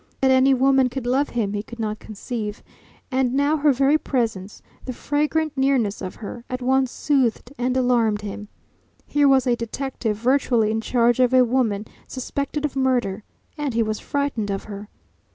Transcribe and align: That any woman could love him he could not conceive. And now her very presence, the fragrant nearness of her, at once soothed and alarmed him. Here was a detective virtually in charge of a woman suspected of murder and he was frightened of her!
That 0.21 0.31
any 0.31 0.55
woman 0.55 0.89
could 0.89 1.05
love 1.05 1.29
him 1.29 1.53
he 1.53 1.61
could 1.61 1.77
not 1.79 1.99
conceive. 1.99 2.63
And 3.11 3.35
now 3.35 3.57
her 3.57 3.71
very 3.71 3.99
presence, 3.99 4.63
the 4.85 4.93
fragrant 4.93 5.55
nearness 5.55 6.01
of 6.01 6.15
her, 6.15 6.43
at 6.49 6.59
once 6.59 6.89
soothed 6.89 7.53
and 7.59 7.77
alarmed 7.77 8.21
him. 8.21 8.47
Here 9.05 9.27
was 9.27 9.45
a 9.45 9.55
detective 9.55 10.17
virtually 10.17 10.71
in 10.71 10.81
charge 10.81 11.19
of 11.19 11.35
a 11.35 11.45
woman 11.45 11.85
suspected 12.07 12.65
of 12.65 12.75
murder 12.75 13.21
and 13.59 13.75
he 13.75 13.83
was 13.83 13.99
frightened 13.99 14.49
of 14.49 14.63
her! 14.63 14.89